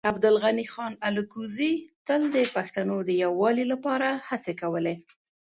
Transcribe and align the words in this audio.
عبدالغني 0.09 0.65
خان 0.73 0.93
الکوزی 1.07 1.71
تل 2.07 2.21
د 2.35 2.37
پښتنو 2.55 2.95
د 3.07 3.09
يووالي 3.25 3.65
لپاره 3.73 4.09
هڅې 4.27 4.53
کولې. 4.61 4.95